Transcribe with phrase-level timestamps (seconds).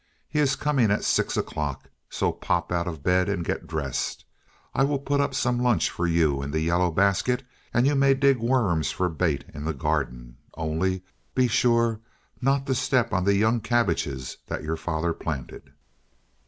[0.27, 4.25] He is coming at six o'clock; so pop out of bed and get dressed.
[4.73, 8.15] I will put up some lunch for you in the yellow basket, and you may
[8.15, 10.37] dig worms for bait in the garden.
[10.57, 11.03] Only
[11.35, 11.99] be sure
[12.41, 15.71] not to step on the young cabbages that father planted."